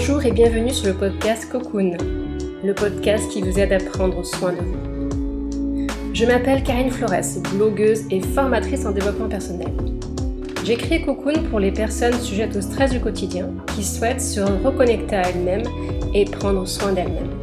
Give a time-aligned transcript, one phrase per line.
[0.00, 1.96] Bonjour et bienvenue sur le podcast Cocoon,
[2.62, 5.88] le podcast qui vous aide à prendre soin de vous.
[6.14, 9.72] Je m'appelle Karine Flores, blogueuse et formatrice en développement personnel.
[10.62, 15.16] J'ai créé Cocoon pour les personnes sujettes au stress du quotidien qui souhaitent se reconnecter
[15.16, 15.66] à elles-mêmes
[16.14, 17.34] et prendre soin d'elles-mêmes.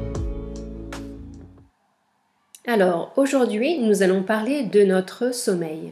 [2.65, 5.91] Alors, aujourd'hui, nous allons parler de notre sommeil.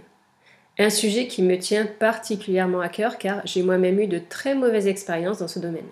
[0.80, 4.88] Un sujet qui me tient particulièrement à cœur car j'ai moi-même eu de très mauvaises
[4.88, 5.84] expériences dans ce domaine.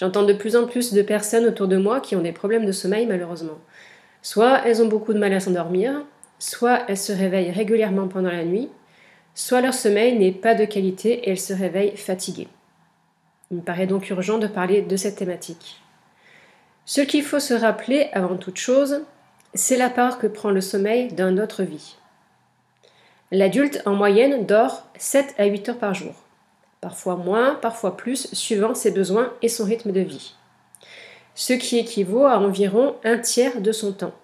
[0.00, 2.72] J'entends de plus en plus de personnes autour de moi qui ont des problèmes de
[2.72, 3.58] sommeil malheureusement.
[4.22, 5.92] Soit elles ont beaucoup de mal à s'endormir,
[6.38, 8.70] soit elles se réveillent régulièrement pendant la nuit,
[9.34, 12.48] soit leur sommeil n'est pas de qualité et elles se réveillent fatiguées.
[13.50, 15.82] Il me paraît donc urgent de parler de cette thématique.
[16.86, 19.02] Ce qu'il faut se rappeler avant toute chose,
[19.52, 21.96] c'est la part que prend le sommeil dans notre vie.
[23.32, 26.14] L'adulte en moyenne dort 7 à 8 heures par jour
[26.80, 30.34] parfois moins, parfois plus, suivant ses besoins et son rythme de vie.
[31.34, 34.14] Ce qui équivaut à environ un tiers de son temps,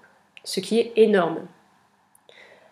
[0.44, 1.40] ce qui est énorme.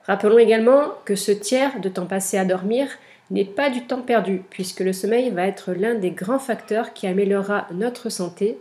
[0.04, 2.88] Rappelons également que ce tiers de temps passé à dormir
[3.30, 7.06] n'est pas du temps perdu, puisque le sommeil va être l'un des grands facteurs qui
[7.06, 8.58] améliorera notre santé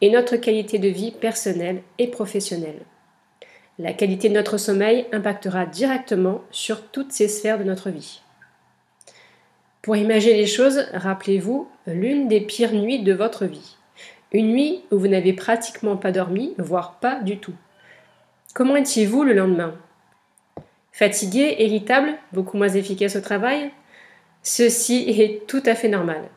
[0.00, 2.80] et notre qualité de vie personnelle et professionnelle.
[3.78, 8.22] La qualité de notre sommeil impactera directement sur toutes ces sphères de notre vie.
[9.86, 13.76] Pour imaginer les choses, rappelez-vous l'une des pires nuits de votre vie.
[14.32, 17.54] Une nuit où vous n'avez pratiquement pas dormi, voire pas du tout.
[18.52, 19.76] Comment étiez-vous le lendemain?
[20.90, 23.70] Fatigué, irritable, beaucoup moins efficace au travail?
[24.42, 26.30] Ceci est tout à fait normal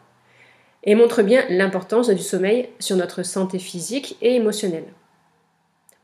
[0.84, 4.94] et montre bien l'importance du sommeil sur notre santé physique et émotionnelle.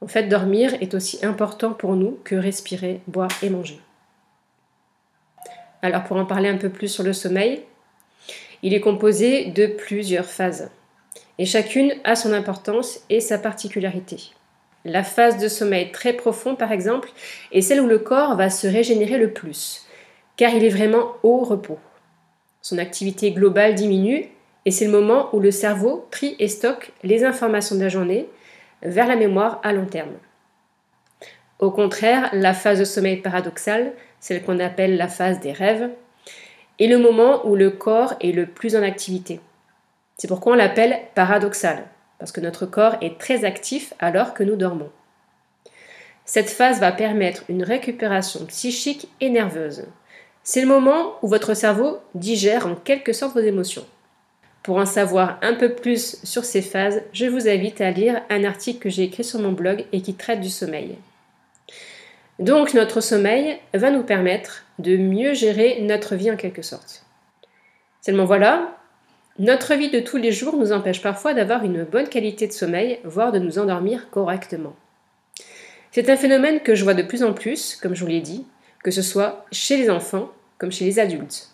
[0.02, 3.80] En fait, dormir est aussi important pour nous que respirer, boire et manger.
[5.86, 7.62] Alors pour en parler un peu plus sur le sommeil,
[8.64, 10.72] il est composé de plusieurs phases.
[11.38, 14.32] Et chacune a son importance et sa particularité.
[14.84, 17.12] La phase de sommeil très profond, par exemple,
[17.52, 19.86] est celle où le corps va se régénérer le plus,
[20.38, 21.78] car il est vraiment au repos.
[22.64, 24.30] Son activité globale diminue
[24.66, 28.28] et c'est le moment où le cerveau trie et stocke les informations de la journée
[28.82, 30.14] vers la mémoire à long terme.
[31.66, 35.90] Au contraire, la phase de sommeil paradoxal, celle qu'on appelle la phase des rêves,
[36.78, 39.40] est le moment où le corps est le plus en activité.
[40.16, 41.86] C'est pourquoi on l'appelle paradoxal,
[42.20, 44.92] parce que notre corps est très actif alors que nous dormons.
[46.24, 49.86] Cette phase va permettre une récupération psychique et nerveuse.
[50.44, 53.88] C'est le moment où votre cerveau digère en quelque sorte vos émotions.
[54.62, 58.44] Pour en savoir un peu plus sur ces phases, je vous invite à lire un
[58.44, 60.96] article que j'ai écrit sur mon blog et qui traite du sommeil.
[62.40, 67.06] Donc notre sommeil va nous permettre de mieux gérer notre vie en quelque sorte.
[68.02, 68.78] Seulement voilà,
[69.40, 73.00] notre vie de tous les jours nous empêche parfois d'avoir une bonne qualité de sommeil,
[73.04, 74.76] voire de nous endormir correctement.
[75.92, 78.46] C'est un phénomène que je vois de plus en plus, comme je vous l'ai dit,
[78.84, 81.50] que ce soit chez les enfants comme chez les adultes.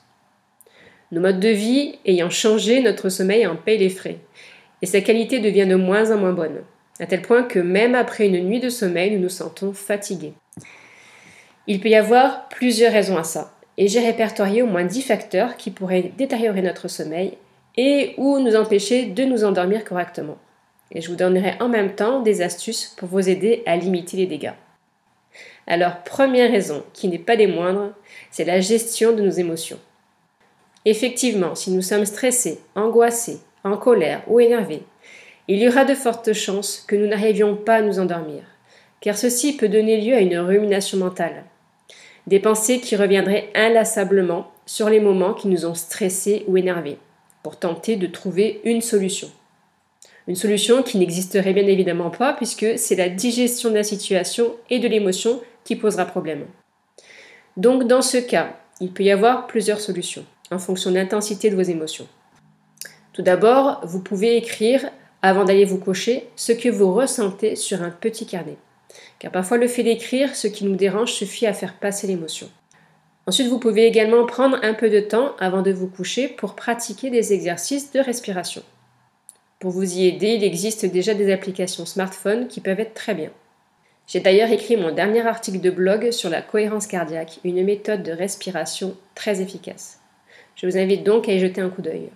[1.12, 4.19] Nos modes de vie ayant changé, notre sommeil en paye les frais,
[4.81, 6.62] et sa qualité devient de moins en moins bonne,
[7.00, 10.34] à tel point que même après une nuit de sommeil, nous nous sentons fatigués.
[11.68, 15.57] Il peut y avoir plusieurs raisons à ça, et j'ai répertorié au moins 10 facteurs
[15.57, 17.38] qui pourraient détériorer notre sommeil
[17.78, 20.38] et ou nous empêcher de nous endormir correctement.
[20.91, 24.25] Et je vous donnerai en même temps des astuces pour vous aider à limiter les
[24.25, 24.53] dégâts.
[25.68, 27.94] Alors, première raison, qui n'est pas des moindres,
[28.30, 29.80] c'est la gestion de nos émotions.
[30.84, 34.84] Effectivement, si nous sommes stressés, angoissés, en colère ou énervés,
[35.53, 38.44] il y aura de fortes chances que nous n'arrivions pas à nous endormir,
[39.01, 41.44] car ceci peut donner lieu à une rumination mentale,
[42.28, 46.97] des pensées qui reviendraient inlassablement sur les moments qui nous ont stressés ou énervés,
[47.44, 49.29] pour tenter de trouver une solution.
[50.28, 54.80] Une solution qui n'existerait bien évidemment pas puisque c'est la digestion de la situation et
[54.80, 56.45] de l'émotion qui posera problème.
[57.57, 61.56] Donc dans ce cas, il peut y avoir plusieurs solutions en fonction de l'intensité de
[61.56, 62.07] vos émotions.
[63.13, 64.89] Tout d'abord, vous pouvez écrire,
[65.21, 68.57] avant d'aller vous coucher, ce que vous ressentez sur un petit carnet
[69.21, 72.50] car parfois le fait d'écrire ce qui nous dérange suffit à faire passer l'émotion.
[73.27, 77.12] Ensuite, vous pouvez également prendre un peu de temps avant de vous coucher pour pratiquer
[77.12, 78.63] des exercices de respiration.
[79.59, 83.29] Pour vous y aider, il existe déjà des applications smartphone qui peuvent être très bien.
[84.07, 88.12] J'ai d'ailleurs écrit mon dernier article de blog sur la cohérence cardiaque, une méthode de
[88.12, 90.00] respiration très efficace.
[90.56, 92.09] Je vous invite donc à y jeter un coup d'œil.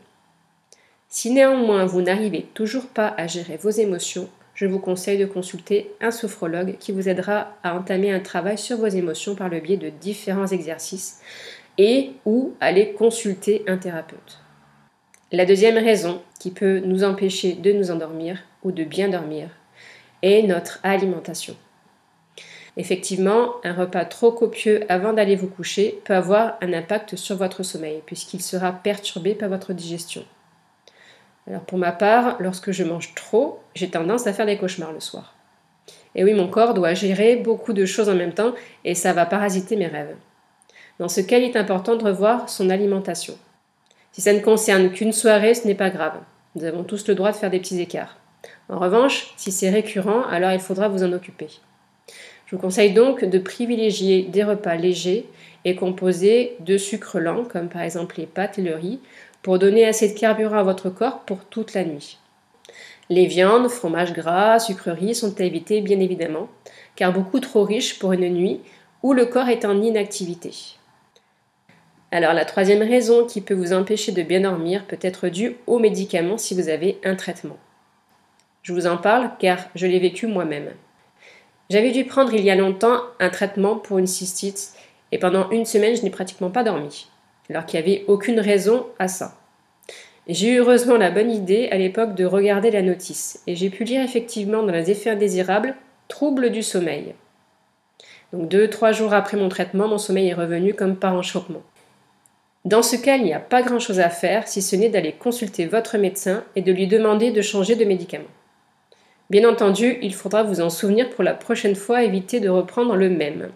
[1.09, 5.91] Si néanmoins vous n'arrivez toujours pas à gérer vos émotions, je vous conseille de consulter
[6.01, 9.77] un sophrologue qui vous aidera à entamer un travail sur vos émotions par le biais
[9.77, 11.19] de différents exercices
[11.77, 14.39] et ou aller consulter un thérapeute.
[15.31, 19.49] La deuxième raison qui peut nous empêcher de nous endormir ou de bien dormir
[20.21, 21.55] est notre alimentation.
[22.77, 27.63] Effectivement, un repas trop copieux avant d'aller vous coucher peut avoir un impact sur votre
[27.63, 30.25] sommeil puisqu'il sera perturbé par votre digestion.
[31.47, 34.99] Alors pour ma part, lorsque je mange trop, j'ai tendance à faire des cauchemars le
[34.99, 35.35] soir.
[36.15, 38.53] Et oui, mon corps doit gérer beaucoup de choses en même temps
[38.83, 40.15] et ça va parasiter mes rêves.
[40.97, 43.37] Dans ce cas, il est important de revoir son alimentation.
[44.13, 46.17] Si ça ne concerne qu'une soirée, ce n'est pas grave.
[46.55, 48.17] Nous avons tous le droit de faire des petits écarts.
[48.69, 51.49] En revanche, si c'est récurrent, alors il faudra vous en occuper.
[52.45, 55.25] Je vous conseille donc de privilégier des repas légers
[55.65, 59.01] et composés de sucres lents, comme par exemple les pâtes et le riz,
[59.45, 62.17] pour donner assez de carburant à votre corps pour toute la nuit.
[63.11, 66.49] Les viandes, fromages gras, sucreries sont à éviter bien évidemment,
[66.95, 68.61] car beaucoup trop riches pour une nuit
[69.03, 70.49] où le corps est en inactivité.
[72.09, 75.77] Alors la troisième raison qui peut vous empêcher de bien dormir peut être due aux
[75.77, 77.57] médicaments si vous avez un traitement.
[78.63, 80.71] Je vous en parle car je l'ai vécu moi-même.
[81.69, 84.73] J'avais dû prendre il y a longtemps un traitement pour une cystite
[85.11, 87.09] et pendant une semaine je n'ai pratiquement pas dormi,
[87.49, 89.35] alors qu'il n'y avait aucune raison à ça.
[90.27, 93.83] J'ai eu heureusement la bonne idée à l'époque de regarder la notice et j'ai pu
[93.83, 95.75] lire effectivement dans les effets indésirables
[96.07, 97.13] troubles du sommeil.
[98.33, 101.61] Donc deux, trois jours après mon traitement, mon sommeil est revenu comme par enchaînement.
[102.65, 105.67] Dans ce cas, il n'y a pas grand-chose à faire si ce n'est d'aller consulter
[105.67, 108.25] votre médecin et de lui demander de changer de médicament.
[109.29, 113.09] Bien entendu, il faudra vous en souvenir pour la prochaine fois, éviter de reprendre le
[113.09, 113.49] même.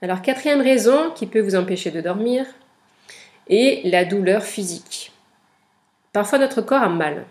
[0.00, 2.46] Alors, quatrième raison qui peut vous empêcher de dormir
[3.50, 5.10] est la douleur physique.
[6.12, 7.24] Parfois, notre corps a mal,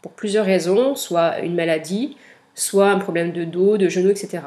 [0.00, 2.16] pour plusieurs raisons, soit une maladie,
[2.54, 4.40] soit un problème de dos, de genoux, etc.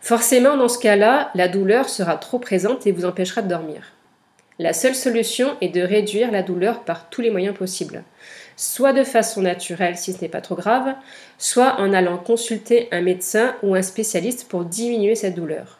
[0.00, 3.92] Forcément, dans ce cas-là, la douleur sera trop présente et vous empêchera de dormir.
[4.58, 8.02] La seule solution est de réduire la douleur par tous les moyens possibles,
[8.56, 10.94] soit de façon naturelle si ce n'est pas trop grave,
[11.38, 15.78] soit en allant consulter un médecin ou un spécialiste pour diminuer cette douleur.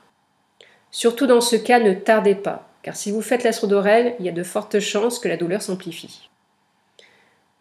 [0.95, 4.27] Surtout dans ce cas, ne tardez pas, car si vous faites la sourde oreille, il
[4.27, 6.31] y a de fortes chances que la douleur s'amplifie.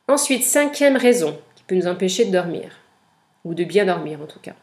[0.07, 2.69] Ensuite, cinquième raison qui peut nous empêcher de dormir,
[3.43, 4.53] ou de bien dormir en tout cas.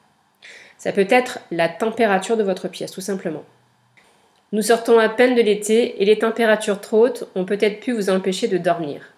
[0.78, 3.42] Ça peut être la température de votre pièce, tout simplement.
[4.52, 8.08] Nous sortons à peine de l'été et les températures trop hautes ont peut-être pu vous
[8.08, 9.14] empêcher de dormir.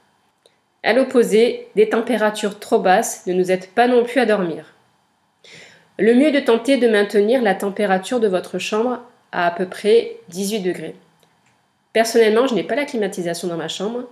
[0.82, 4.72] À l'opposé, des températures trop basses ne nous aident pas non plus à dormir.
[5.98, 9.02] Le mieux est de tenter de maintenir la température de votre chambre
[9.32, 10.94] à à peu près 18 degrés.
[11.92, 14.04] Personnellement, je n'ai pas la climatisation dans ma chambre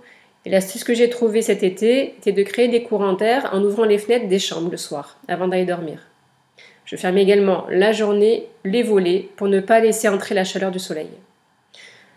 [0.45, 3.85] et l'astuce que j'ai trouvée cet été était de créer des courants d'air en ouvrant
[3.85, 5.99] les fenêtres des chambres le soir avant d'aller dormir.
[6.85, 10.79] Je ferme également la journée les volets pour ne pas laisser entrer la chaleur du
[10.79, 11.09] soleil.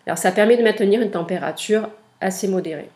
[0.06, 1.88] Alors ça permet de maintenir une température
[2.20, 2.88] assez modérée.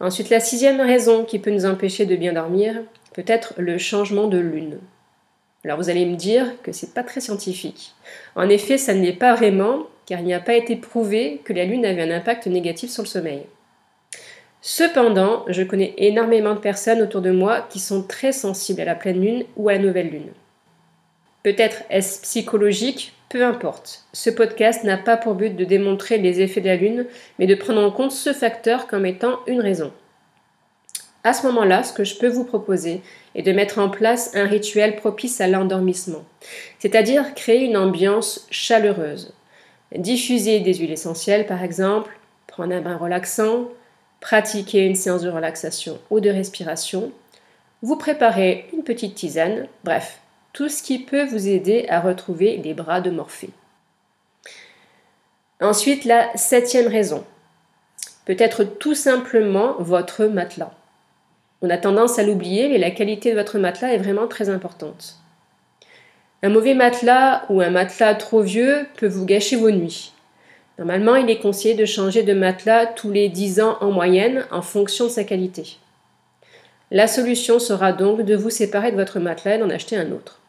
[0.00, 2.74] Ensuite, la sixième raison qui peut nous empêcher de bien dormir
[3.14, 4.78] peut être le changement de lune.
[5.64, 7.94] Alors vous allez me dire que c'est pas très scientifique.
[8.34, 11.52] En effet, ça ne l'est pas vraiment, car il n'y a pas été prouvé que
[11.52, 13.42] la lune avait un impact négatif sur le sommeil.
[14.60, 18.94] Cependant, je connais énormément de personnes autour de moi qui sont très sensibles à la
[18.94, 20.30] pleine lune ou à la nouvelle lune.
[21.42, 24.04] Peut-être est-ce psychologique, peu importe.
[24.12, 27.06] Ce podcast n'a pas pour but de démontrer les effets de la lune,
[27.38, 29.92] mais de prendre en compte ce facteur comme étant une raison.
[31.24, 33.00] À ce moment-là, ce que je peux vous proposer
[33.34, 36.24] est de mettre en place un rituel propice à l'endormissement,
[36.80, 39.32] c'est-à-dire créer une ambiance chaleureuse.
[39.94, 43.68] Diffuser des huiles essentielles par exemple, prendre un bain relaxant,
[44.20, 47.12] pratiquer une séance de relaxation ou de respiration,
[47.82, 50.20] vous préparez une petite tisane, bref,
[50.52, 53.50] tout ce qui peut vous aider à retrouver les bras de Morphée.
[55.60, 57.24] Ensuite, la septième raison
[58.24, 60.72] peut être tout simplement votre matelas.
[61.62, 65.16] On a tendance à l'oublier, mais la qualité de votre matelas est vraiment très importante.
[66.42, 70.12] Un mauvais matelas ou un matelas trop vieux peut vous gâcher vos nuits.
[70.78, 74.62] Normalement, il est conseillé de changer de matelas tous les 10 ans en moyenne en
[74.62, 75.76] fonction de sa qualité.
[76.90, 80.40] La solution sera donc de vous séparer de votre matelas et d'en acheter un autre.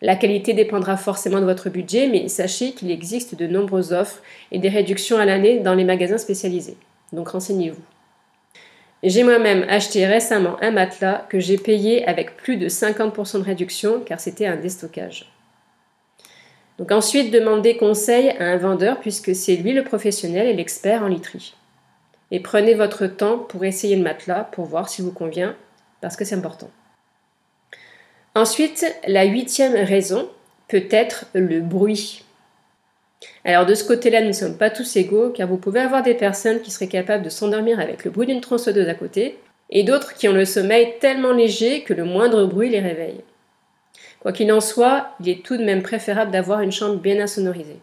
[0.00, 4.58] La qualité dépendra forcément de votre budget, mais sachez qu'il existe de nombreuses offres et
[4.58, 6.76] des réductions à l'année dans les magasins spécialisés.
[7.12, 7.82] Donc renseignez-vous.
[9.02, 14.00] J'ai moi-même acheté récemment un matelas que j'ai payé avec plus de 50% de réduction
[14.00, 15.32] car c'était un déstockage.
[16.78, 21.08] Donc ensuite, demandez conseil à un vendeur puisque c'est lui le professionnel et l'expert en
[21.08, 21.54] literie.
[22.30, 25.56] Et prenez votre temps pour essayer le matelas pour voir s'il vous convient
[26.00, 26.70] parce que c'est important.
[28.34, 30.28] Ensuite, la huitième raison
[30.68, 32.24] peut être le bruit.
[33.44, 36.14] Alors de ce côté-là, nous ne sommes pas tous égaux, car vous pouvez avoir des
[36.14, 39.38] personnes qui seraient capables de s'endormir avec le bruit d'une tronçonneuse à côté,
[39.70, 43.20] et d'autres qui ont le sommeil tellement léger que le moindre bruit les réveille.
[44.20, 47.80] Quoi qu'il en soit, il est tout de même préférable d'avoir une chambre bien insonorisée.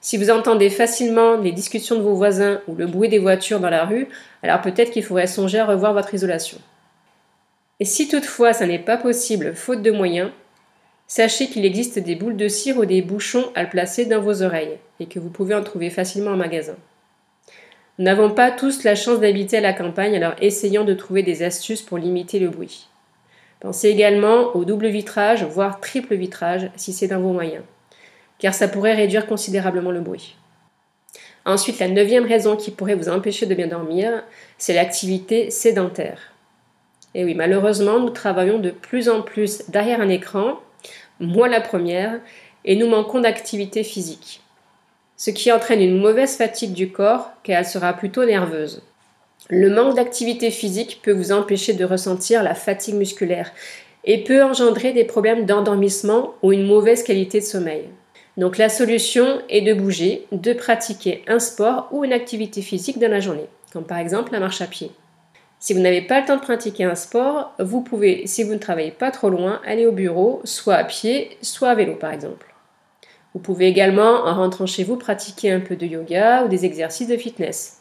[0.00, 3.68] Si vous entendez facilement les discussions de vos voisins ou le bruit des voitures dans
[3.68, 4.08] la rue,
[4.42, 6.58] alors peut-être qu'il faudrait songer à revoir votre isolation.
[7.80, 10.30] Et si toutefois ça n'est pas possible, faute de moyens,
[11.08, 14.78] sachez qu'il existe des boules de cire ou des bouchons à placer dans vos oreilles
[15.00, 16.76] et que vous pouvez en trouver facilement en magasin.
[17.98, 21.42] Nous n'avons pas tous la chance d'habiter à la campagne, alors essayons de trouver des
[21.42, 22.86] astuces pour limiter le bruit.
[23.58, 27.64] Pensez également au double vitrage, voire triple vitrage, si c'est dans vos moyens,
[28.38, 30.36] car ça pourrait réduire considérablement le bruit.
[31.44, 34.22] Ensuite, la neuvième raison qui pourrait vous empêcher de bien dormir,
[34.58, 36.34] c'est l'activité sédentaire.
[37.14, 40.60] Et oui, malheureusement, nous travaillons de plus en plus derrière un écran,
[41.20, 42.20] moi la première,
[42.64, 44.42] et nous manquons d'activité physique
[45.18, 48.82] ce qui entraîne une mauvaise fatigue du corps car elle sera plutôt nerveuse.
[49.50, 53.52] Le manque d'activité physique peut vous empêcher de ressentir la fatigue musculaire
[54.04, 57.84] et peut engendrer des problèmes d'endormissement ou une mauvaise qualité de sommeil.
[58.36, 63.10] Donc la solution est de bouger, de pratiquer un sport ou une activité physique dans
[63.10, 64.92] la journée, comme par exemple la marche à pied.
[65.60, 68.58] Si vous n'avez pas le temps de pratiquer un sport, vous pouvez, si vous ne
[68.58, 72.54] travaillez pas trop loin, aller au bureau, soit à pied, soit à vélo par exemple.
[73.34, 77.08] Vous pouvez également, en rentrant chez vous, pratiquer un peu de yoga ou des exercices
[77.08, 77.78] de fitness.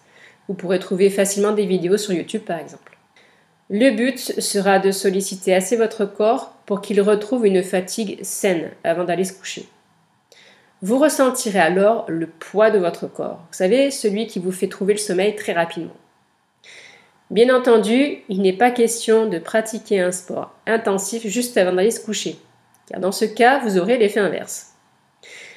[0.48, 2.98] Vous pourrez trouver facilement des vidéos sur YouTube par exemple.
[3.70, 9.04] Le but sera de solliciter assez votre corps pour qu'il retrouve une fatigue saine avant
[9.04, 9.68] d'aller se coucher.
[10.82, 14.94] Vous ressentirez alors le poids de votre corps, vous savez, celui qui vous fait trouver
[14.94, 15.96] le sommeil très rapidement.
[17.30, 22.00] Bien entendu, il n'est pas question de pratiquer un sport intensif juste avant d'aller se
[22.00, 22.38] coucher,
[22.90, 24.68] car dans ce cas, vous aurez l'effet inverse.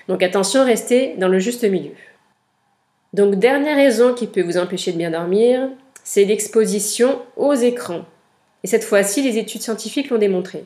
[0.09, 1.95] Donc attention, restez dans le juste milieu.
[3.13, 5.69] Donc dernière raison qui peut vous empêcher de bien dormir,
[6.03, 8.05] c'est l'exposition aux écrans.
[8.65, 10.65] Et cette fois-ci, les études scientifiques l'ont démontré.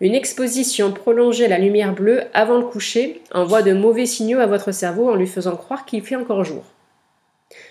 [0.00, 4.46] Une exposition prolongée à la lumière bleue avant le coucher envoie de mauvais signaux à
[4.46, 6.64] votre cerveau en lui faisant croire qu'il fait encore jour.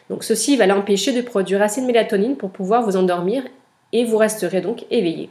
[0.09, 3.43] Donc ceci va l'empêcher de produire assez de mélatonine pour pouvoir vous endormir
[3.93, 5.29] et vous resterez donc éveillé.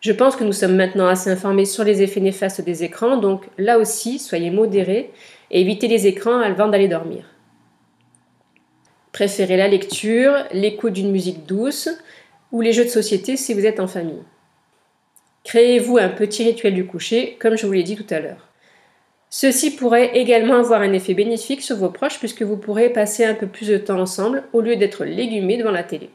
[0.00, 3.46] Je pense que nous sommes maintenant assez informés sur les effets néfastes des écrans, donc
[3.58, 5.10] là aussi, soyez modérés
[5.50, 7.24] et évitez les écrans avant d'aller dormir.
[9.10, 11.88] Préférez la lecture, l'écoute d'une musique douce
[12.52, 14.22] ou les jeux de société si vous êtes en famille.
[15.42, 18.47] Créez-vous un petit rituel du coucher, comme je vous l'ai dit tout à l'heure.
[19.30, 23.34] Ceci pourrait également avoir un effet bénéfique sur vos proches puisque vous pourrez passer un
[23.34, 26.10] peu plus de temps ensemble au lieu d'être légumés devant la télé.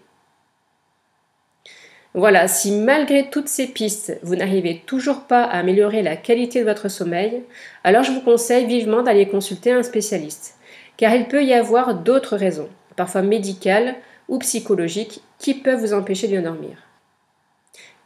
[2.15, 6.65] Voilà, si malgré toutes ces pistes, vous n'arrivez toujours pas à améliorer la qualité de
[6.65, 7.41] votre sommeil,
[7.83, 10.57] alors je vous conseille vivement d'aller consulter un spécialiste,
[10.95, 13.95] car il peut y avoir d'autres raisons, parfois médicales
[14.27, 16.77] ou psychologiques, qui peuvent vous empêcher de dormir.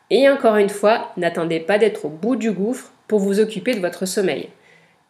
[0.09, 3.81] Et encore une fois, n'attendez pas d'être au bout du gouffre pour vous occuper de
[3.81, 4.47] votre sommeil,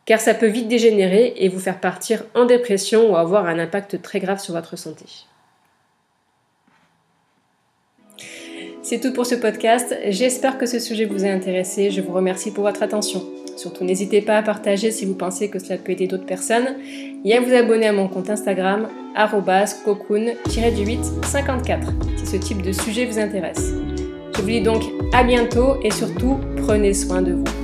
[0.08, 4.02] car ça peut vite dégénérer et vous faire partir en dépression ou avoir un impact
[4.02, 5.06] très grave sur votre santé.
[8.82, 9.94] C'est tout pour ce podcast.
[10.08, 11.92] J'espère que ce sujet vous a intéressé.
[11.92, 13.22] Je vous remercie pour votre attention.
[13.58, 16.78] Surtout, n'hésitez pas à partager si vous pensez que cela peut aider d'autres personnes
[17.26, 18.88] et à vous abonner à mon compte Instagram
[19.18, 21.80] cocoon-du854
[22.18, 23.74] si ce type de sujet vous intéresse.
[24.36, 27.57] Je vous dis donc à bientôt et surtout prenez soin de vous.